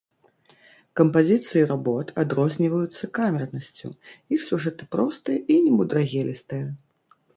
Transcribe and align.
Кампазіцыі 1.01 1.67
работ 1.71 2.05
адрозніваюцца 2.23 3.09
камернасцю, 3.17 3.87
іх 4.37 4.45
сюжэты 4.49 4.83
простыя 4.97 5.39
і 5.57 5.59
немудрагелістыя. 5.67 6.65